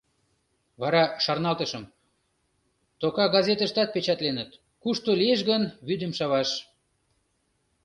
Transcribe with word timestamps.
—Вара 0.81 1.03
шарналтышым, 1.23 1.83
тока 3.01 3.25
газетыштат 3.35 3.89
печатленыт: 3.95 4.49
кушто 4.83 5.09
лиеш 5.19 5.39
гын, 5.49 5.63
вӱдым 5.87 6.11
шаваш. 6.17 6.49